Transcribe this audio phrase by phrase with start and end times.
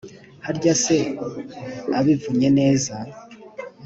[0.45, 0.97] harya se
[1.99, 2.95] abivunnye neza